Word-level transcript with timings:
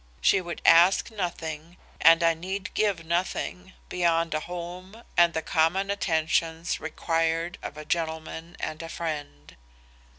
She 0.19 0.41
would 0.41 0.63
ask 0.65 1.11
nothing, 1.11 1.77
and 2.01 2.23
I 2.23 2.33
need 2.33 2.73
give 2.73 3.05
nothing, 3.05 3.73
beyond 3.87 4.33
a 4.33 4.39
home 4.39 5.03
and 5.15 5.35
the 5.35 5.43
common 5.43 5.91
attentions 5.91 6.79
required 6.79 7.59
of 7.61 7.77
a 7.77 7.85
gentleman 7.85 8.57
and 8.59 8.81
a 8.81 8.89
friend. 8.89 9.55